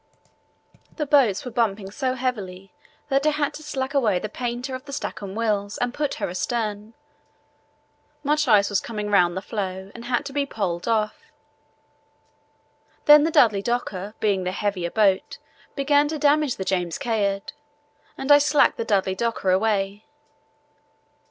The 0.95 1.05
boats 1.05 1.45
were 1.45 1.51
bumping 1.51 1.91
so 1.91 2.15
heavily 2.15 2.73
that 3.09 3.27
I 3.27 3.29
had 3.29 3.53
to 3.53 3.61
slack 3.61 3.93
away 3.93 4.17
the 4.17 4.29
painter 4.29 4.73
of 4.73 4.85
the 4.85 4.91
Stancomb 4.91 5.35
Wills 5.35 5.77
and 5.77 5.93
put 5.93 6.15
her 6.15 6.27
astern. 6.27 6.95
Much 8.23 8.47
ice 8.47 8.67
was 8.67 8.79
coming 8.79 9.11
round 9.11 9.37
the 9.37 9.43
floe 9.43 9.91
and 9.93 10.05
had 10.05 10.25
to 10.25 10.33
be 10.33 10.43
poled 10.47 10.87
off. 10.87 11.19
Then 13.05 13.25
the 13.25 13.29
Dudley 13.31 13.61
Docker, 13.61 14.15
being 14.19 14.43
the 14.43 14.51
heavier 14.53 14.89
boat, 14.89 15.37
began 15.75 16.07
to 16.07 16.17
damage 16.17 16.55
the 16.55 16.65
James 16.65 16.97
Caird, 16.97 17.53
and 18.17 18.31
I 18.31 18.39
slacked 18.39 18.77
the 18.77 18.83
Dudley 18.85 19.13
Docker 19.13 19.51
away. 19.51 20.03